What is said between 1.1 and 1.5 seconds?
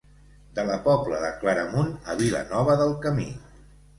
de